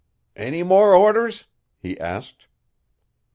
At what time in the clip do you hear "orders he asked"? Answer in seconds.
0.95-2.47